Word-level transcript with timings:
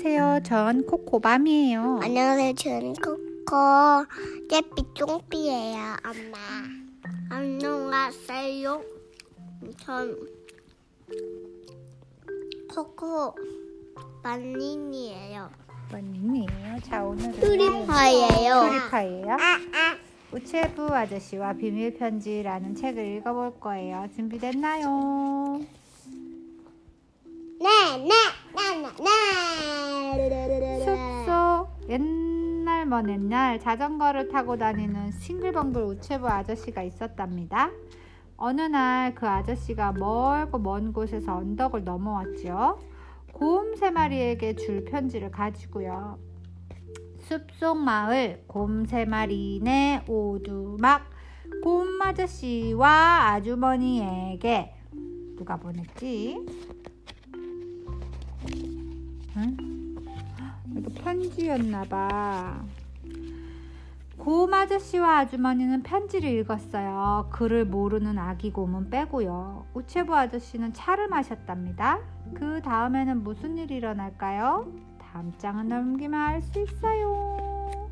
안녕하세요. 0.00 0.42
전 0.44 0.86
코코밤이에요. 0.86 1.98
안녕하세요. 2.04 2.54
저는 2.54 2.92
코코 2.94 4.06
떼삐 4.48 4.84
쫑삐예요, 4.94 5.96
엄마. 6.06 6.38
안녕하세요. 7.28 8.80
전 9.78 10.16
코코 12.72 13.34
만닌이에요. 14.22 15.50
원님이에요. 15.92 16.78
자, 16.84 17.02
오늘은 17.02 17.32
뚜리파예요. 17.32 18.68
뚜리파예요. 18.68 19.36
우체부 20.30 20.94
아저씨와 20.94 21.54
비밀 21.54 21.94
편지라는 21.94 22.76
책을 22.76 23.04
읽어볼 23.16 23.58
거예요. 23.58 24.06
준비됐나요? 24.14 25.58
네, 27.60 27.96
네, 27.98 28.14
숲속 30.84 31.68
옛날 31.88 32.86
먼 32.86 33.08
옛날 33.08 33.58
자전거를 33.60 34.28
타고 34.28 34.56
다니는 34.56 35.12
싱글벙글 35.12 35.82
우체부 35.84 36.26
아저씨가 36.28 36.82
있었답니다. 36.82 37.70
어느 38.36 38.60
날 38.62 39.14
그 39.14 39.26
아저씨가 39.26 39.92
멀고 39.92 40.58
먼 40.58 40.92
곳에서 40.92 41.36
언덕을 41.36 41.84
넘어왔죠. 41.84 42.78
곰세 43.32 43.90
마리에게 43.90 44.54
줄 44.56 44.84
편지를 44.84 45.30
가지고요. 45.30 46.18
숲속 47.20 47.78
마을 47.78 48.42
곰 48.46 48.86
세 48.86 49.04
마리네 49.04 50.04
오두막 50.08 51.02
곰 51.62 52.00
아저씨와 52.02 53.32
아주머니에게 53.32 54.74
누가 55.36 55.56
보냈지? 55.56 56.38
응? 59.38 59.56
이거 60.76 60.90
편지였나봐. 61.02 62.60
곰 64.18 64.52
아저씨와 64.52 65.18
아주머니는 65.18 65.84
편지를 65.84 66.28
읽었어요. 66.30 67.28
글을 67.30 67.64
모르는 67.66 68.18
아기 68.18 68.50
곰은 68.52 68.90
빼고요. 68.90 69.66
우체부 69.74 70.14
아저씨는 70.14 70.72
차를 70.72 71.08
마셨답니다. 71.08 72.00
그 72.34 72.60
다음에는 72.60 73.22
무슨 73.22 73.56
일이 73.56 73.76
일어날까요? 73.76 74.66
다음 75.00 75.32
장은 75.38 75.68
넘기면 75.68 76.20
알 76.20 76.42
수 76.42 76.60
있어요. 76.60 77.88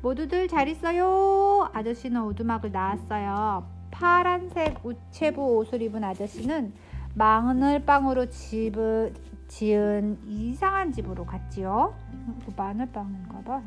모두들 0.00 0.46
잘 0.46 0.68
있어요. 0.68 1.68
아저씨는 1.74 2.22
오두막을 2.22 2.70
나왔어요. 2.70 3.66
파란색 3.90 4.78
우체부 4.84 5.56
옷을 5.56 5.82
입은 5.82 6.04
아저씨는 6.04 6.72
마늘빵으로 7.18 8.30
집을 8.30 9.12
지은 9.48 10.20
이상한 10.28 10.92
집으로 10.92 11.26
갔지요. 11.26 11.96
이거 12.42 12.52
마늘빵인가 12.56 13.40
봐. 13.42 13.60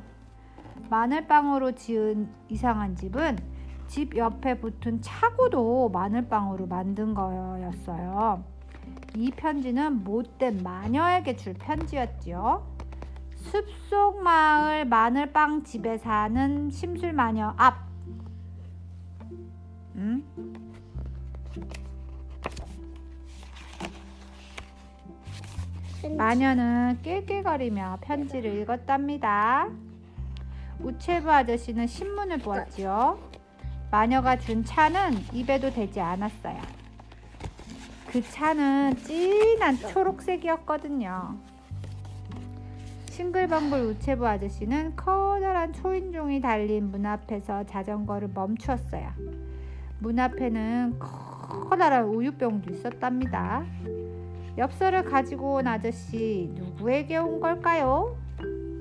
마늘빵으로 0.90 1.74
지은 1.74 2.30
이상한 2.48 2.96
집은 2.96 3.38
집 3.88 4.16
옆에 4.16 4.58
붙은 4.58 5.02
차고도 5.02 5.90
마늘빵으로 5.90 6.66
만든 6.68 7.14
거였어요. 7.14 8.42
이 9.18 9.30
편지는 9.32 10.06
못된 10.06 10.64
마녀에게 10.64 11.36
줄 11.36 11.54
편지였지요. 11.56 12.66
숲속 13.36 14.22
마을 14.24 14.86
마늘빵 14.86 15.64
집에 15.64 15.98
사는 15.98 16.70
심술 16.70 17.12
마녀 17.12 17.54
앞. 17.58 17.90
응? 19.98 20.24
마녀는 26.10 27.00
낄낄거리며 27.04 28.00
편지를 28.02 28.58
읽었답니다. 28.60 29.70
우체부 30.80 31.32
아저씨는 31.32 31.88
신문을 31.88 32.40
보았지요. 32.40 33.20
마녀가 33.92 34.38
준 34.38 34.64
차는 34.64 35.14
입에도 35.34 35.70
대지 35.70 36.00
않았어요. 36.00 36.60
그 38.08 38.22
차는 38.22 38.98
진한 38.98 39.78
초록색이었거든요. 39.78 41.38
싱글벙글 43.10 43.82
우체부 43.88 44.26
아저씨는 44.26 44.96
커다란 44.96 45.74
초인종이 45.74 46.42
달린 46.42 46.90
문 46.92 47.06
앞에서 47.06 47.66
자전거를 47.66 48.30
멈추었어요. 48.34 49.12
문 50.00 50.18
앞에는 50.18 50.98
커다란 50.98 52.06
우유병도 52.06 52.74
있었답니다. 52.74 53.64
엽서를 54.58 55.06
가지고 55.06 55.56
온 55.56 55.68
아저씨 55.68 56.50
누구에게 56.54 57.18
온 57.18 57.40
걸까요? 57.40 58.18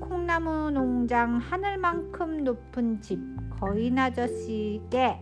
콩나무 0.00 0.70
농장 0.70 1.36
하늘만큼 1.36 2.44
높은 2.44 3.00
집 3.00 3.20
거인 3.60 3.98
아저씨께 3.98 5.20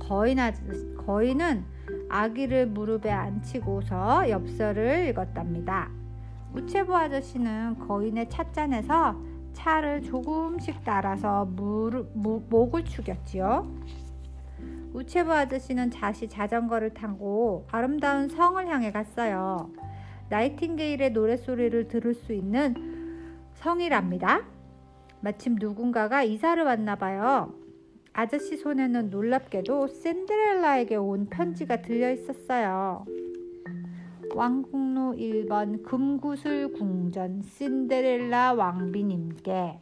거인 0.00 0.38
아저씨 0.38 0.94
거인은 0.96 1.64
아기를 2.08 2.66
무릎에 2.66 3.10
안치고서 3.10 4.28
엽서를 4.28 5.08
읽었답니다. 5.08 5.90
우체부 6.54 6.94
아저씨는 6.94 7.78
거인의 7.86 8.28
찻잔에서 8.28 9.16
차를 9.54 10.02
조금씩 10.02 10.84
따라서 10.84 11.44
무릎, 11.46 12.10
무, 12.14 12.42
목을 12.50 12.84
축였지요. 12.84 13.66
우체부 14.92 15.32
아저씨는 15.32 15.90
다시 15.90 16.28
자전거를 16.28 16.90
타고 16.94 17.66
아름다운 17.70 18.28
성을 18.28 18.66
향해 18.66 18.90
갔어요. 18.90 19.70
나이팅게일의 20.28 21.12
노랫소리를 21.12 21.88
들을 21.88 22.14
수 22.14 22.32
있는 22.32 22.74
성이랍니다. 23.54 24.42
마침 25.20 25.56
누군가가 25.58 26.22
이사를 26.22 26.62
왔나 26.62 26.96
봐요. 26.96 27.54
아저씨 28.12 28.56
손에는 28.56 29.10
놀랍게도 29.10 29.88
신데렐라에게 29.88 30.96
온 30.96 31.26
편지가 31.26 31.82
들려 31.82 32.10
있었어요. 32.12 33.06
왕국로 34.34 35.14
1번 35.16 35.82
금구슬 35.82 36.72
궁전 36.72 37.42
신데렐라 37.42 38.54
왕비님께 38.54 39.80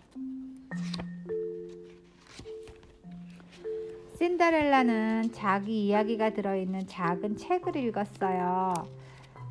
신데렐라는 4.20 5.32
자기 5.32 5.86
이야기가 5.86 6.34
들어있는 6.34 6.86
작은 6.86 7.38
책을 7.38 7.74
읽었어요. 7.76 8.74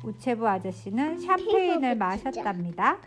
우체부 0.04 0.46
아저씨는 0.46 1.18
샴페인을 1.18 1.96
마셨답니다. 1.96 2.98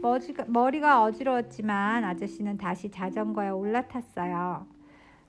머리가, 0.00 0.46
머리가 0.48 1.02
어지러웠지만 1.02 2.02
아저씨는 2.02 2.56
다시 2.56 2.90
자전거에 2.90 3.50
올라탔어요. 3.50 4.66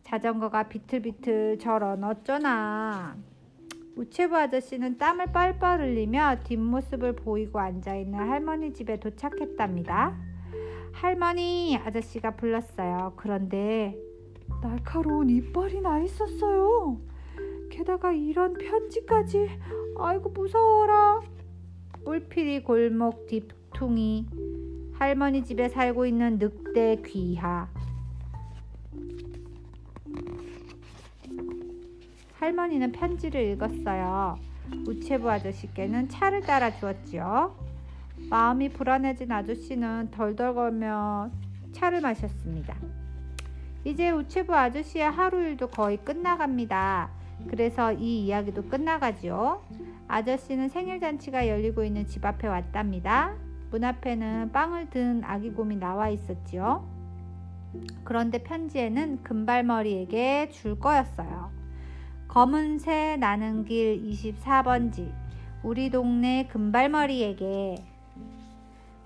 자전거가 0.04 0.70
비틀비틀 0.70 1.60
저런 1.60 2.02
어쩌나. 2.06 3.18
우체부 3.98 4.38
아저씨는 4.38 4.98
땀을 4.98 5.34
뻘뻘 5.34 5.82
흘리며 5.82 6.44
뒷모습을 6.46 7.18
보이고 7.18 7.60
앉아있는 7.60 8.18
할머니 8.18 8.74
집에 8.74 9.02
도착했답니다. 9.02 10.18
할머니 10.94 11.78
아저씨가 11.84 12.38
불렀어요. 12.38 13.16
그런데 13.18 14.07
날카로운 14.62 15.30
이빨이 15.30 15.82
나 15.82 16.00
있었어요. 16.00 17.00
게다가 17.70 18.12
이런 18.12 18.54
편지까지 18.54 19.50
아이고 20.00 20.30
무서워라. 20.30 21.22
뿔피리 22.06 22.64
골목 22.64 23.28
뒷퉁이 23.28 24.28
할머니 24.94 25.44
집에 25.44 25.70
살고 25.70 26.06
있는 26.06 26.40
늑대 26.40 27.02
귀하 27.06 27.68
할머니는 32.40 32.92
편지를 32.94 33.52
읽었어요. 33.52 34.38
우체부 34.88 35.30
아저씨께는 35.30 36.10
차를 36.10 36.42
따라 36.42 36.74
주었지요. 36.74 37.56
마음이 38.30 38.70
불안해진 38.70 39.32
아저씨는 39.32 40.12
덜덜거며 40.12 41.30
차를 41.74 42.02
마셨습니다. 42.02 42.76
이제 43.88 44.10
우체부 44.12 44.54
아저씨의 44.54 45.10
하루 45.10 45.40
일도 45.40 45.70
거의 45.70 45.96
끝나갑니다. 45.96 47.10
그래서 47.48 47.94
이 47.94 48.26
이야기도 48.26 48.64
끝나가지요. 48.64 49.62
아저씨는 50.10 50.68
생일 50.68 51.00
잔치가 51.00 51.48
열리고 51.48 51.86
있는 51.86 52.06
집 52.06 52.26
앞에 52.26 52.50
왔답니다. 52.50 53.38
문 53.72 53.86
앞에는 53.86 54.52
빵을 54.52 54.90
든 54.90 55.24
아기 55.24 55.52
곰이 55.52 55.78
나와 55.78 56.10
있었지요. 56.10 56.86
그런데 58.04 58.44
편지에는 58.44 59.24
금발머리에게 59.24 60.50
줄 60.50 60.78
거였어요. 60.78 61.50
검은 62.28 62.80
새 62.80 63.16
나는 63.16 63.64
길 63.64 64.04
24번지 64.04 65.14
우리 65.64 65.90
동네 65.90 66.46
금발머리에게 66.52 67.76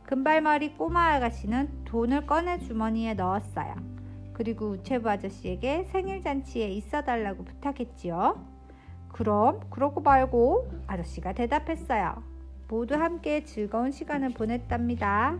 금발머리 0.07 0.73
꼬마 0.73 1.13
아가씨는 1.13 1.85
돈을 1.85 2.25
꺼내 2.25 2.57
주머니에 2.57 3.13
넣었어요. 3.13 4.00
그리고 4.41 4.69
우체부 4.69 5.07
아저씨에게 5.07 5.83
생일 5.91 6.23
잔치에 6.23 6.67
있어 6.69 7.03
달라고 7.03 7.43
부탁했지요. 7.43 8.43
그럼 9.09 9.59
그러고 9.69 10.01
말고 10.01 10.67
아저씨가 10.87 11.33
대답했어요. 11.33 12.23
모두 12.67 12.95
함께 12.95 13.43
즐거운 13.43 13.91
시간을 13.91 14.31
보냈답니다. 14.31 15.37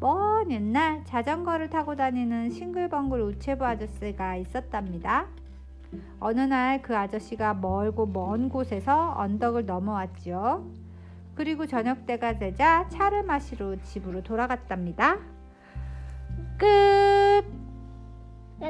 먼 0.00 0.50
옛날 0.50 1.04
자전거를 1.04 1.70
타고 1.70 1.94
다니는 1.94 2.50
싱글벙글 2.50 3.22
우체부 3.22 3.64
아저씨가 3.64 4.34
있었답니다. 4.34 5.28
어느 6.18 6.40
날 6.40 6.82
그 6.82 6.96
아저씨가 6.96 7.54
멀고 7.54 8.06
먼 8.06 8.48
곳에서 8.48 9.14
언덕을 9.16 9.64
넘어왔지요. 9.64 10.68
그리고 11.36 11.66
저녁 11.66 12.04
때가 12.04 12.36
되자 12.40 12.88
차를 12.88 13.22
마시러 13.22 13.80
집으로 13.84 14.24
돌아갔답니다. 14.24 15.37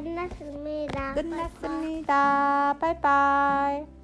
끝났습니다. 0.00 1.15
끝났습니다. 1.15 2.77
빠이빠이. 2.81 3.98